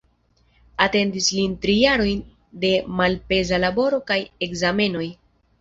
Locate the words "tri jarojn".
1.65-2.25